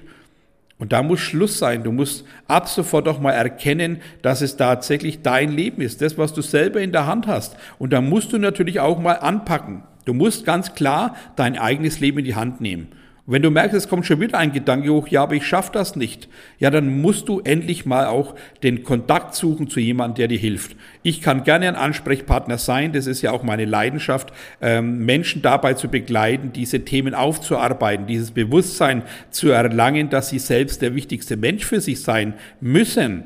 Und 0.78 0.92
da 0.92 1.02
muss 1.02 1.20
Schluss 1.20 1.58
sein. 1.58 1.84
Du 1.84 1.92
musst 1.92 2.24
ab 2.48 2.68
sofort 2.68 3.08
auch 3.08 3.18
mal 3.18 3.32
erkennen, 3.32 4.02
dass 4.22 4.42
es 4.42 4.56
tatsächlich 4.56 5.22
dein 5.22 5.50
Leben 5.50 5.80
ist, 5.80 6.02
das, 6.02 6.18
was 6.18 6.34
du 6.34 6.42
selber 6.42 6.80
in 6.80 6.92
der 6.92 7.06
Hand 7.06 7.26
hast. 7.26 7.56
Und 7.78 7.92
da 7.92 8.00
musst 8.00 8.32
du 8.32 8.38
natürlich 8.38 8.80
auch 8.80 8.98
mal 8.98 9.14
anpacken. 9.14 9.84
Du 10.04 10.12
musst 10.12 10.44
ganz 10.44 10.74
klar 10.74 11.16
dein 11.34 11.58
eigenes 11.58 12.00
Leben 12.00 12.18
in 12.18 12.24
die 12.26 12.34
Hand 12.34 12.60
nehmen. 12.60 12.88
Wenn 13.28 13.42
du 13.42 13.50
merkst, 13.50 13.74
es 13.74 13.88
kommt 13.88 14.06
schon 14.06 14.20
wieder 14.20 14.38
ein 14.38 14.52
Gedanke 14.52 14.88
hoch, 14.90 15.08
ja, 15.08 15.24
aber 15.24 15.34
ich 15.34 15.44
schaffe 15.44 15.72
das 15.72 15.96
nicht, 15.96 16.28
ja, 16.60 16.70
dann 16.70 17.00
musst 17.00 17.28
du 17.28 17.40
endlich 17.40 17.84
mal 17.84 18.06
auch 18.06 18.36
den 18.62 18.84
Kontakt 18.84 19.34
suchen 19.34 19.68
zu 19.68 19.80
jemandem, 19.80 20.14
der 20.14 20.28
dir 20.28 20.38
hilft. 20.38 20.76
Ich 21.02 21.20
kann 21.22 21.42
gerne 21.42 21.66
ein 21.66 21.74
Ansprechpartner 21.74 22.56
sein, 22.56 22.92
das 22.92 23.08
ist 23.08 23.22
ja 23.22 23.32
auch 23.32 23.42
meine 23.42 23.64
Leidenschaft, 23.64 24.32
ähm, 24.60 25.04
Menschen 25.04 25.42
dabei 25.42 25.74
zu 25.74 25.88
begleiten, 25.88 26.52
diese 26.52 26.84
Themen 26.84 27.14
aufzuarbeiten, 27.14 28.06
dieses 28.06 28.30
Bewusstsein 28.30 29.02
zu 29.30 29.48
erlangen, 29.48 30.08
dass 30.08 30.28
sie 30.28 30.38
selbst 30.38 30.80
der 30.80 30.94
wichtigste 30.94 31.36
Mensch 31.36 31.64
für 31.64 31.80
sich 31.80 32.02
sein 32.02 32.34
müssen. 32.60 33.24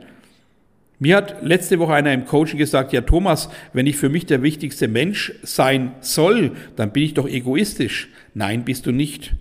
Mir 0.99 1.17
hat 1.17 1.43
letzte 1.43 1.79
Woche 1.79 1.93
einer 1.93 2.15
im 2.15 2.25
Coaching 2.25 2.59
gesagt, 2.59 2.95
ja 2.95 3.03
Thomas, 3.03 3.51
wenn 3.75 3.87
ich 3.87 3.99
für 3.99 4.09
mich 4.09 4.25
der 4.25 4.43
wichtigste 4.43 4.89
Mensch 4.89 5.35
sein 5.43 5.93
soll, 6.01 6.53
dann 6.77 6.93
bin 6.93 7.03
ich 7.03 7.13
doch 7.13 7.29
egoistisch. 7.29 8.09
Nein, 8.33 8.65
bist 8.65 8.87
du 8.87 8.93
nicht. 8.93 9.35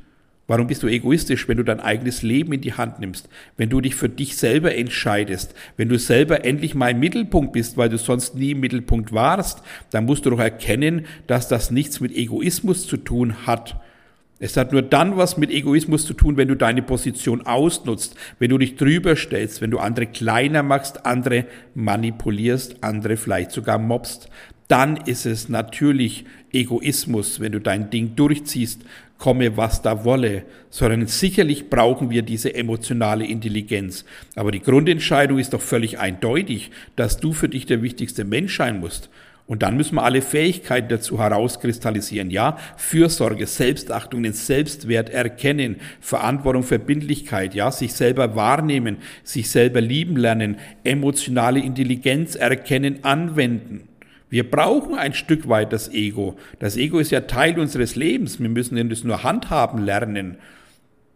Warum 0.49 0.65
bist 0.65 0.81
du 0.81 0.87
egoistisch, 0.87 1.47
wenn 1.47 1.57
du 1.57 1.63
dein 1.63 1.79
eigenes 1.79 2.23
Leben 2.23 2.53
in 2.53 2.61
die 2.61 2.73
Hand 2.73 2.99
nimmst, 2.99 3.29
wenn 3.55 3.69
du 3.69 3.81
dich 3.81 3.93
für 3.93 4.09
dich 4.09 4.35
selber 4.35 4.73
entscheidest, 4.73 5.53
wenn 5.77 5.89
du 5.89 5.99
selber 5.99 6.43
endlich 6.43 6.73
mal 6.73 6.89
im 6.89 6.99
Mittelpunkt 6.99 7.53
bist, 7.53 7.77
weil 7.77 7.89
du 7.89 7.99
sonst 7.99 8.33
nie 8.33 8.51
im 8.51 8.59
Mittelpunkt 8.59 9.13
warst, 9.13 9.61
dann 9.91 10.05
musst 10.05 10.25
du 10.25 10.31
doch 10.31 10.39
erkennen, 10.39 11.05
dass 11.27 11.47
das 11.47 11.69
nichts 11.69 11.99
mit 11.99 12.17
Egoismus 12.17 12.87
zu 12.87 12.97
tun 12.97 13.45
hat. 13.45 13.79
Es 14.39 14.57
hat 14.57 14.71
nur 14.71 14.81
dann 14.81 15.17
was 15.17 15.37
mit 15.37 15.51
Egoismus 15.51 16.07
zu 16.07 16.15
tun, 16.15 16.35
wenn 16.35 16.47
du 16.47 16.55
deine 16.55 16.81
Position 16.81 17.45
ausnutzt, 17.45 18.15
wenn 18.39 18.49
du 18.49 18.57
dich 18.57 18.75
drüber 18.75 19.15
stellst, 19.15 19.61
wenn 19.61 19.69
du 19.69 19.77
andere 19.77 20.07
kleiner 20.07 20.63
machst, 20.63 21.05
andere 21.05 21.45
manipulierst, 21.75 22.83
andere 22.83 23.17
vielleicht 23.17 23.51
sogar 23.51 23.77
mobst. 23.77 24.29
Dann 24.67 24.97
ist 24.97 25.27
es 25.27 25.47
natürlich 25.47 26.25
Egoismus, 26.51 27.39
wenn 27.39 27.51
du 27.51 27.59
dein 27.59 27.91
Ding 27.91 28.15
durchziehst 28.15 28.81
komme, 29.19 29.57
was 29.57 29.83
da 29.83 30.05
wolle, 30.05 30.45
sondern 30.71 31.05
sicherlich 31.05 31.69
brauchen 31.69 32.09
wir 32.09 32.23
diese 32.23 32.55
emotionale 32.55 33.25
Intelligenz. 33.25 34.05
Aber 34.35 34.51
die 34.51 34.61
Grundentscheidung 34.61 35.37
ist 35.37 35.53
doch 35.53 35.61
völlig 35.61 35.99
eindeutig, 35.99 36.71
dass 36.95 37.17
du 37.17 37.33
für 37.33 37.49
dich 37.49 37.67
der 37.67 37.83
wichtigste 37.83 38.23
Mensch 38.23 38.57
sein 38.57 38.79
musst. 38.79 39.09
Und 39.45 39.63
dann 39.63 39.75
müssen 39.75 39.95
wir 39.95 40.03
alle 40.03 40.21
Fähigkeiten 40.21 40.89
dazu 40.89 41.19
herauskristallisieren. 41.19 42.29
Ja, 42.29 42.57
Fürsorge, 42.77 43.47
Selbstachtung, 43.47 44.21
den 44.21 44.33
Selbstwert 44.33 45.09
erkennen, 45.09 45.77
Verantwortung, 45.99 46.61
Verbindlichkeit, 46.61 47.55
ja, 47.55 47.71
sich 47.71 47.93
selber 47.93 48.35
wahrnehmen, 48.35 48.97
sich 49.23 49.49
selber 49.49 49.81
lieben 49.81 50.17
lernen, 50.17 50.57
emotionale 50.83 51.61
Intelligenz 51.61 52.35
erkennen, 52.35 53.03
anwenden. 53.03 53.88
Wir 54.29 54.49
brauchen 54.49 54.95
ein 54.95 55.13
Stück 55.13 55.49
weit 55.49 55.73
das 55.73 55.91
Ego. 55.91 56.37
Das 56.59 56.77
Ego 56.77 56.99
ist 56.99 57.11
ja 57.11 57.21
Teil 57.21 57.59
unseres 57.59 57.95
Lebens. 57.95 58.39
Wir 58.39 58.49
müssen 58.49 58.77
es 58.91 59.03
nur 59.03 59.23
handhaben 59.23 59.83
lernen. 59.83 60.37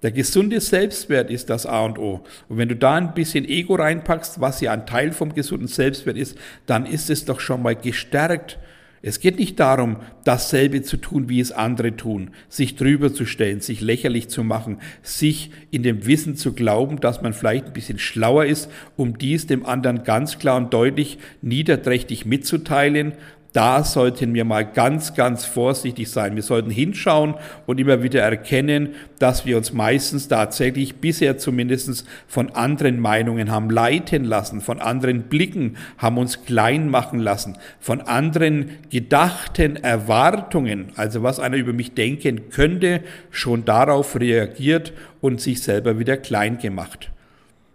Der 0.02 0.12
gesunde 0.12 0.60
Selbstwert 0.60 1.30
ist 1.30 1.50
das 1.50 1.66
A 1.66 1.86
und 1.86 1.98
O. 1.98 2.24
Und 2.50 2.58
wenn 2.58 2.68
du 2.68 2.76
da 2.76 2.96
ein 2.96 3.14
bisschen 3.14 3.46
Ego 3.46 3.76
reinpackst, 3.76 4.42
was 4.42 4.60
ja 4.60 4.74
ein 4.74 4.86
Teil 4.86 5.14
vom 5.14 5.34
gesunden 5.34 5.68
Selbstwert 5.68 6.18
ist, 6.18 6.38
dann 6.66 6.86
ist 6.86 7.10
es 7.10 7.24
doch 7.24 7.40
schon 7.40 7.62
mal 7.62 7.76
gestärkt. 7.76 8.60
Es 9.06 9.20
geht 9.20 9.38
nicht 9.38 9.60
darum, 9.60 9.98
dasselbe 10.24 10.82
zu 10.82 10.96
tun, 10.96 11.28
wie 11.28 11.42
es 11.42 11.52
andere 11.52 11.98
tun, 11.98 12.30
sich 12.48 12.78
drüber 12.78 13.14
zu 13.14 13.26
stellen, 13.26 13.60
sich 13.60 13.82
lächerlich 13.82 14.30
zu 14.30 14.46
machen, 14.46 14.78
sich 15.02 15.52
in 15.72 15.84
dem 15.84 16.06
Wissen 16.06 16.38
zu 16.38 16.54
glauben, 16.54 17.02
dass 17.02 17.22
man 17.22 17.34
vielleicht 17.34 17.66
ein 17.66 17.74
bisschen 17.74 18.00
schlauer 18.00 18.46
ist, 18.46 18.72
um 18.96 19.18
dies 19.18 19.46
dem 19.46 19.66
anderen 19.66 20.06
ganz 20.06 20.40
klar 20.40 20.56
und 20.56 20.74
deutlich 20.74 21.18
niederträchtig 21.42 22.26
mitzuteilen, 22.26 23.12
da 23.54 23.84
sollten 23.84 24.34
wir 24.34 24.46
mal 24.46 24.66
ganz, 24.66 25.14
ganz 25.14 25.46
vorsichtig 25.46 26.10
sein. 26.10 26.36
Wir 26.36 26.42
sollten 26.42 26.72
hinschauen 26.72 27.36
und 27.68 27.80
immer 27.80 28.02
wieder 28.02 28.22
erkennen, 28.22 28.96
dass 29.20 29.46
wir 29.46 29.58
uns 29.58 29.72
meistens 29.72 30.28
tatsächlich 30.28 30.96
bisher 30.96 31.38
zumindest 31.38 32.06
von 32.28 32.50
anderen 32.56 33.00
Meinungen 33.00 33.52
haben 33.52 33.70
leiten 33.70 34.24
lassen, 34.24 34.60
von 34.60 34.82
anderen 34.82 35.24
Blicken 35.24 35.78
haben 36.00 36.18
uns 36.18 36.46
klein 36.46 36.90
machen 36.90 37.20
lassen, 37.20 37.58
von 37.80 38.02
anderen 38.02 38.72
gedachten 38.90 39.76
Erwartungen, 39.76 40.88
also 40.96 41.22
was 41.22 41.40
einer 41.40 41.58
über 41.58 41.74
mich 41.74 41.94
denken 41.94 42.50
könnte, 42.50 43.02
schon 43.30 43.66
darauf 43.66 44.20
reagiert 44.20 44.94
und 45.22 45.40
sich 45.40 45.62
selber 45.62 46.00
wieder 46.00 46.18
klein 46.18 46.58
gemacht. 46.58 47.12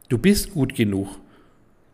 Du 0.08 0.18
bist 0.18 0.52
gut 0.54 0.75
genug. 0.75 1.20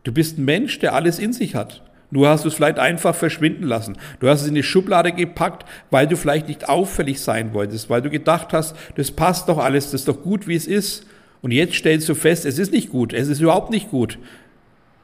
Du 0.05 0.13
bist 0.13 0.39
ein 0.39 0.47
Mensch, 0.47 0.79
der 0.79 0.95
alles 0.95 1.19
in 1.19 1.35
sich 1.35 1.55
hat. 1.55 1.83
Nur 2.15 2.29
hast 2.29 2.45
du 2.45 2.49
es 2.49 2.55
vielleicht 2.55 2.79
einfach 2.79 3.13
verschwinden 3.13 3.65
lassen. 3.65 3.99
Du 4.21 4.29
hast 4.29 4.43
es 4.43 4.47
in 4.47 4.55
die 4.55 4.63
Schublade 4.63 5.11
gepackt, 5.11 5.69
weil 5.91 6.07
du 6.07 6.17
vielleicht 6.17 6.47
nicht 6.47 6.69
auffällig 6.69 7.21
sein 7.21 7.53
wolltest, 7.55 7.91
weil 7.91 8.03
du 8.03 8.09
gedacht 8.09 8.53
hast, 8.53 8.77
das 8.95 9.11
passt 9.11 9.49
doch 9.49 9.59
alles, 9.59 9.87
das 9.87 10.03
ist 10.03 10.09
doch 10.09 10.23
gut, 10.23 10.47
wie 10.47 10.55
es 10.55 10.69
ist. 10.69 11.09
Und 11.43 11.51
jetzt 11.51 11.75
stellst 11.75 12.09
du 12.09 12.15
fest, 12.15 12.47
es 12.47 12.61
ist 12.61 12.71
nicht 12.71 12.91
gut, 12.91 13.13
es 13.13 13.27
ist 13.27 13.41
überhaupt 13.41 13.71
nicht 13.71 13.91
gut. 13.91 14.21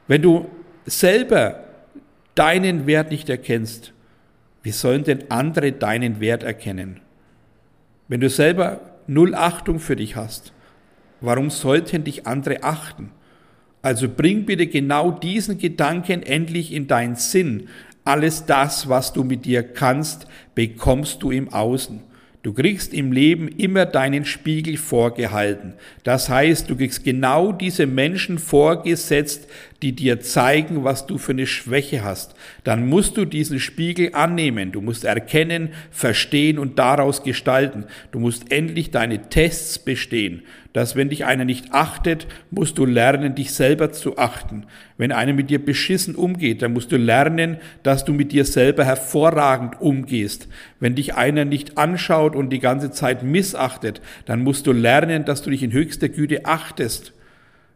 Wenn 0.07 0.21
du 0.21 0.49
selber 0.85 1.65
deinen 2.33 2.87
Wert 2.87 3.11
nicht 3.11 3.29
erkennst, 3.29 3.91
wie 4.63 4.71
sollen 4.71 5.03
denn 5.03 5.29
andere 5.31 5.73
deinen 5.73 6.21
Wert 6.21 6.43
erkennen? 6.43 7.01
Wenn 8.07 8.21
du 8.21 8.29
selber 8.29 8.79
null 9.07 9.35
Achtung 9.35 9.79
für 9.79 9.97
dich 9.97 10.15
hast, 10.15 10.53
warum 11.19 11.49
sollten 11.49 12.05
dich 12.05 12.25
andere 12.25 12.63
achten? 12.63 13.11
Also 13.81 14.07
bring 14.07 14.45
bitte 14.45 14.67
genau 14.67 15.11
diesen 15.11 15.57
Gedanken 15.57 16.23
endlich 16.23 16.71
in 16.71 16.87
deinen 16.87 17.15
Sinn. 17.15 17.67
Alles 18.03 18.45
das, 18.45 18.89
was 18.89 19.13
du 19.13 19.23
mit 19.23 19.45
dir 19.45 19.63
kannst, 19.63 20.27
bekommst 20.55 21.23
du 21.23 21.31
im 21.31 21.51
Außen. 21.51 22.01
Du 22.43 22.53
kriegst 22.53 22.95
im 22.95 23.11
Leben 23.11 23.47
immer 23.49 23.85
deinen 23.85 24.25
Spiegel 24.25 24.75
vorgehalten. 24.77 25.73
Das 26.03 26.27
heißt, 26.27 26.71
du 26.71 26.75
kriegst 26.75 27.03
genau 27.03 27.51
diese 27.51 27.85
Menschen 27.85 28.39
vorgesetzt, 28.39 29.47
die 29.83 29.91
dir 29.91 30.21
zeigen, 30.21 30.83
was 30.83 31.05
du 31.05 31.19
für 31.19 31.33
eine 31.33 31.45
Schwäche 31.45 32.03
hast. 32.03 32.33
Dann 32.63 32.87
musst 32.87 33.15
du 33.17 33.25
diesen 33.25 33.59
Spiegel 33.59 34.15
annehmen. 34.15 34.71
Du 34.71 34.81
musst 34.81 35.03
erkennen, 35.03 35.69
verstehen 35.91 36.57
und 36.57 36.79
daraus 36.79 37.21
gestalten. 37.21 37.85
Du 38.11 38.17
musst 38.17 38.51
endlich 38.51 38.89
deine 38.89 39.29
Tests 39.29 39.77
bestehen 39.77 40.41
dass 40.73 40.95
wenn 40.95 41.09
dich 41.09 41.25
einer 41.25 41.45
nicht 41.45 41.73
achtet, 41.73 42.27
musst 42.49 42.77
du 42.77 42.85
lernen, 42.85 43.35
dich 43.35 43.53
selber 43.53 43.91
zu 43.91 44.17
achten. 44.17 44.65
Wenn 44.97 45.11
einer 45.11 45.33
mit 45.33 45.49
dir 45.49 45.63
beschissen 45.63 46.15
umgeht, 46.15 46.61
dann 46.61 46.73
musst 46.73 46.91
du 46.91 46.97
lernen, 46.97 47.57
dass 47.83 48.05
du 48.05 48.13
mit 48.13 48.31
dir 48.31 48.45
selber 48.45 48.85
hervorragend 48.85 49.81
umgehst. 49.81 50.47
Wenn 50.79 50.95
dich 50.95 51.15
einer 51.15 51.45
nicht 51.45 51.77
anschaut 51.77 52.35
und 52.35 52.49
die 52.51 52.59
ganze 52.59 52.91
Zeit 52.91 53.23
missachtet, 53.23 54.01
dann 54.25 54.43
musst 54.43 54.65
du 54.67 54.71
lernen, 54.71 55.25
dass 55.25 55.41
du 55.41 55.49
dich 55.49 55.63
in 55.63 55.73
höchster 55.73 56.09
Güte 56.09 56.45
achtest. 56.45 57.13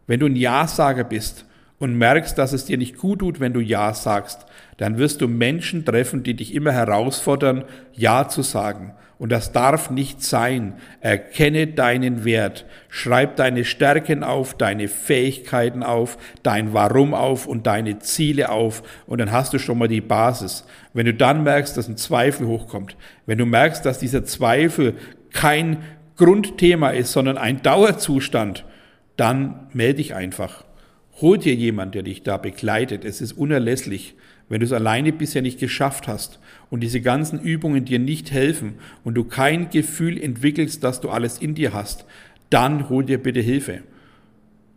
Wenn 0.08 0.20
du 0.20 0.28
ein 0.28 0.36
Ja-Sager 0.36 1.04
bist 1.04 1.46
und 1.80 1.98
merkst, 1.98 2.38
dass 2.38 2.54
es 2.54 2.66
dir 2.66 2.78
nicht 2.78 2.98
gut 2.98 3.20
tut, 3.20 3.40
wenn 3.40 3.54
du 3.54 3.60
Ja 3.60 3.94
sagst, 3.94 4.46
dann 4.78 4.98
wirst 4.98 5.22
du 5.22 5.28
Menschen 5.28 5.84
treffen, 5.84 6.24
die 6.24 6.34
dich 6.34 6.54
immer 6.54 6.72
herausfordern, 6.72 7.66
Ja 7.94 8.28
zu 8.28 8.42
sagen. 8.42 8.94
Und 9.18 9.32
das 9.32 9.54
darf 9.54 9.90
nicht 9.90 10.22
sein. 10.22 10.74
Erkenne 11.00 11.68
deinen 11.68 12.26
Wert. 12.26 12.66
Schreib 12.90 13.38
deine 13.38 13.64
Stärken 13.64 14.24
auf, 14.24 14.56
deine 14.56 14.90
Fähigkeiten 14.90 15.84
auf, 15.84 16.18
dein 16.44 16.74
Warum 16.74 17.14
auf 17.14 17.48
und 17.48 17.66
deine 17.66 18.00
Ziele 18.00 18.50
auf. 18.50 18.84
Und 19.08 19.20
dann 19.20 19.32
hast 19.32 19.54
du 19.54 19.60
schon 19.60 19.78
mal 19.78 19.88
die 19.88 20.02
Basis. 20.02 20.66
Wenn 20.94 21.06
du 21.06 21.14
dann 21.14 21.44
merkst, 21.44 21.78
dass 21.78 21.88
ein 21.88 21.98
Zweifel 21.98 22.46
hochkommt, 22.48 22.98
wenn 23.26 23.38
du 23.38 23.46
merkst, 23.46 23.86
dass 23.86 24.00
dieser 24.00 24.26
Zweifel 24.26 24.96
kein 25.32 25.78
Grundthema 26.18 26.90
ist, 26.90 27.14
sondern 27.14 27.38
ein 27.38 27.62
Dauerzustand, 27.62 28.66
dann 29.16 29.68
melde 29.72 29.96
dich 29.96 30.14
einfach. 30.14 30.66
Hol 31.22 31.38
dir 31.38 31.56
jemand, 31.56 31.96
der 31.96 32.04
dich 32.04 32.24
da 32.24 32.36
begleitet. 32.36 33.06
Es 33.06 33.22
ist 33.22 33.32
unerlässlich. 33.34 34.16
Wenn 34.48 34.60
du 34.60 34.66
es 34.66 34.74
alleine 34.74 35.12
bisher 35.12 35.42
nicht 35.42 35.60
geschafft 35.60 36.08
hast 36.08 36.40
und 36.70 36.82
diese 36.82 37.02
ganzen 37.02 37.40
Übungen 37.40 37.86
dir 37.86 38.00
nicht 38.00 38.32
helfen 38.32 38.76
und 39.04 39.16
du 39.16 39.24
kein 39.24 39.70
Gefühl 39.70 40.22
entwickelst, 40.22 40.84
dass 40.84 41.02
du 41.02 41.10
alles 41.10 41.40
in 41.40 41.56
dir 41.56 41.74
hast, 41.74 42.06
dann 42.50 42.90
hol 42.90 43.04
dir 43.04 43.22
bitte 43.22 43.42
Hilfe. 43.42 43.82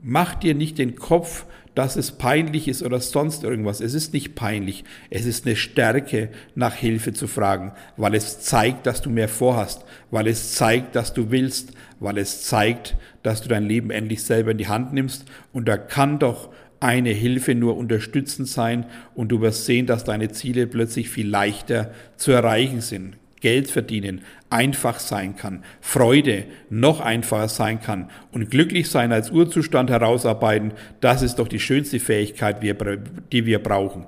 Mach 0.03 0.35
dir 0.35 0.55
nicht 0.55 0.79
den 0.79 0.97
Kopf, 0.97 1.45
dass 1.75 1.95
es 1.95 2.13
peinlich 2.13 2.67
ist 2.67 2.83
oder 2.83 2.99
sonst 2.99 3.45
irgendwas. 3.45 3.81
Es 3.81 3.95
ist 3.95 4.13
nicht 4.13 4.35
peinlich. 4.35 4.83
Es 5.11 5.27
ist 5.27 5.47
eine 5.47 5.55
Stärke, 5.55 6.31
nach 6.57 6.75
Hilfe 6.75 7.13
zu 7.13 7.29
fragen, 7.29 7.71
weil 7.97 8.15
es 8.15 8.41
zeigt, 8.41 8.87
dass 8.87 9.01
du 9.01 9.11
mehr 9.11 9.29
vorhast, 9.29 9.85
weil 10.11 10.27
es 10.27 10.55
zeigt, 10.55 10.97
dass 10.97 11.15
du 11.15 11.31
willst, 11.31 11.75
weil 12.01 12.19
es 12.19 12.43
zeigt, 12.43 12.97
dass 13.23 13.43
du 13.43 13.49
dein 13.49 13.65
Leben 13.65 13.91
endlich 13.91 14.25
selber 14.25 14.51
in 14.51 14.59
die 14.59 14.67
Hand 14.67 14.93
nimmst. 14.93 15.27
Und 15.53 15.69
da 15.69 15.77
kann 15.77 16.19
doch 16.19 16.49
eine 16.81 17.11
Hilfe 17.11 17.55
nur 17.55 17.77
unterstützend 17.77 18.49
sein 18.49 18.87
und 19.15 19.29
du 19.29 19.41
wirst 19.41 19.65
sehen, 19.65 19.87
dass 19.87 20.05
deine 20.05 20.31
Ziele 20.31 20.67
plötzlich 20.67 21.11
viel 21.11 21.29
leichter 21.29 21.93
zu 22.17 22.33
erreichen 22.33 22.81
sind. 22.81 23.17
Geld 23.41 23.71
verdienen 23.71 24.23
einfach 24.51 24.99
sein 24.99 25.37
kann, 25.37 25.63
Freude 25.81 26.45
noch 26.71 27.01
einfacher 27.01 27.49
sein 27.49 27.81
kann 27.81 28.11
und 28.33 28.51
glücklich 28.51 28.91
sein 28.91 29.13
als 29.13 29.31
Urzustand 29.31 29.91
herausarbeiten, 29.91 30.73
das 31.01 31.23
ist 31.23 31.39
doch 31.39 31.49
die 31.49 31.61
schönste 31.61 32.01
Fähigkeit, 32.01 32.63
die 32.63 33.47
wir 33.47 33.63
brauchen. 33.63 34.07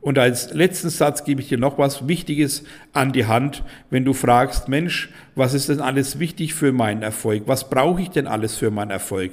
Und 0.00 0.18
als 0.18 0.52
letzten 0.54 0.90
Satz 0.90 1.24
gebe 1.24 1.40
ich 1.40 1.48
dir 1.48 1.58
noch 1.58 1.76
was 1.76 2.06
Wichtiges 2.06 2.64
an 2.92 3.12
die 3.12 3.26
Hand, 3.26 3.64
wenn 3.90 4.04
du 4.04 4.12
fragst, 4.12 4.68
Mensch, 4.68 5.10
was 5.34 5.54
ist 5.54 5.68
denn 5.68 5.80
alles 5.80 6.18
wichtig 6.18 6.54
für 6.54 6.72
meinen 6.72 7.02
Erfolg? 7.02 7.44
Was 7.46 7.68
brauche 7.68 8.00
ich 8.00 8.10
denn 8.10 8.26
alles 8.26 8.56
für 8.56 8.70
meinen 8.70 8.92
Erfolg? 8.92 9.32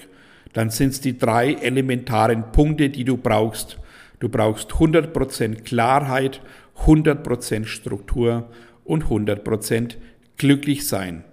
Dann 0.56 0.70
sind 0.70 0.94
es 0.94 1.02
die 1.02 1.18
drei 1.18 1.54
elementaren 1.54 2.54
Punkte, 2.54 2.90
die 2.90 3.04
du 3.04 3.18
brauchst. 3.18 3.78
Du 4.20 4.30
brauchst 4.30 4.72
100% 4.72 5.64
Klarheit, 5.64 6.42
100% 6.86 7.66
Struktur 7.66 8.50
und 8.86 9.04
100% 9.04 9.98
glücklich 10.38 10.88
sein. 10.88 11.26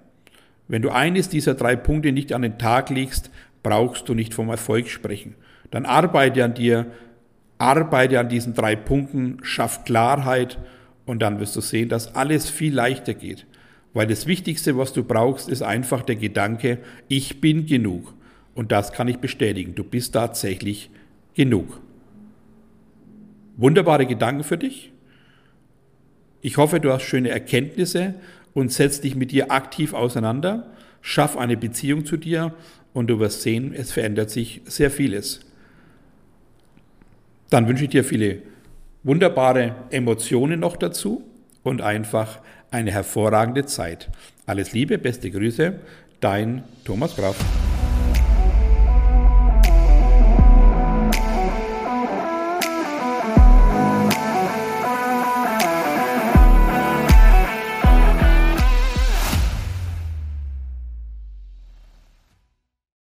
Wenn 0.66 0.82
du 0.82 0.90
eines 0.90 1.28
dieser 1.28 1.54
drei 1.54 1.76
Punkte 1.76 2.10
nicht 2.10 2.32
an 2.32 2.42
den 2.42 2.58
Tag 2.58 2.90
legst, 2.90 3.30
brauchst 3.62 4.08
du 4.08 4.14
nicht 4.14 4.34
vom 4.34 4.48
Erfolg 4.48 4.88
sprechen. 4.88 5.36
Dann 5.70 5.86
arbeite 5.86 6.42
an 6.42 6.54
dir, 6.54 6.86
arbeite 7.58 8.18
an 8.18 8.28
diesen 8.28 8.54
drei 8.54 8.74
Punkten, 8.74 9.38
schaff 9.42 9.84
Klarheit 9.84 10.58
und 11.06 11.22
dann 11.22 11.38
wirst 11.38 11.54
du 11.54 11.60
sehen, 11.60 11.88
dass 11.88 12.16
alles 12.16 12.50
viel 12.50 12.74
leichter 12.74 13.14
geht. 13.14 13.46
Weil 13.92 14.08
das 14.08 14.26
Wichtigste, 14.26 14.76
was 14.76 14.92
du 14.92 15.04
brauchst, 15.04 15.48
ist 15.48 15.62
einfach 15.62 16.02
der 16.02 16.16
Gedanke, 16.16 16.78
ich 17.06 17.40
bin 17.40 17.66
genug. 17.66 18.14
Und 18.54 18.72
das 18.72 18.92
kann 18.92 19.08
ich 19.08 19.18
bestätigen. 19.18 19.74
Du 19.74 19.84
bist 19.84 20.12
tatsächlich 20.14 20.90
genug. 21.34 21.80
Wunderbare 23.56 24.06
Gedanken 24.06 24.44
für 24.44 24.58
dich. 24.58 24.92
Ich 26.40 26.56
hoffe, 26.56 26.80
du 26.80 26.92
hast 26.92 27.02
schöne 27.02 27.30
Erkenntnisse 27.30 28.14
und 28.54 28.72
setzt 28.72 29.04
dich 29.04 29.14
mit 29.14 29.30
dir 29.30 29.50
aktiv 29.50 29.94
auseinander. 29.94 30.70
Schaff 31.00 31.36
eine 31.36 31.56
Beziehung 31.56 32.04
zu 32.04 32.16
dir 32.16 32.54
und 32.92 33.08
du 33.08 33.18
wirst 33.18 33.42
sehen, 33.42 33.72
es 33.74 33.92
verändert 33.92 34.30
sich 34.30 34.60
sehr 34.64 34.90
vieles. 34.90 35.40
Dann 37.50 37.68
wünsche 37.68 37.84
ich 37.84 37.90
dir 37.90 38.04
viele 38.04 38.42
wunderbare 39.02 39.74
Emotionen 39.90 40.60
noch 40.60 40.76
dazu 40.76 41.22
und 41.62 41.80
einfach 41.80 42.40
eine 42.70 42.90
hervorragende 42.90 43.66
Zeit. 43.66 44.10
Alles 44.46 44.72
Liebe, 44.72 44.98
beste 44.98 45.30
Grüße, 45.30 45.74
dein 46.20 46.64
Thomas 46.84 47.14
Graf. 47.16 47.36